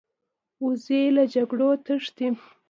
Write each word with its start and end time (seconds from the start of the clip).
وزې 0.65 1.01
له 1.15 1.23
جګړو 1.33 1.69
تښتي 1.85 2.27